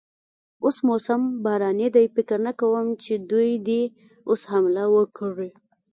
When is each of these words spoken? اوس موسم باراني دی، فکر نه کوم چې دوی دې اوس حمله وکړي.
اوس 0.63 0.77
موسم 0.87 1.21
باراني 1.43 1.87
دی، 1.95 2.05
فکر 2.15 2.37
نه 2.47 2.51
کوم 2.59 2.87
چې 3.03 3.13
دوی 3.31 3.51
دې 3.67 3.81
اوس 4.29 4.41
حمله 4.51 4.83
وکړي. 4.95 5.49